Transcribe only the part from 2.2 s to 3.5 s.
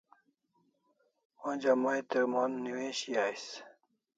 mon newishi ais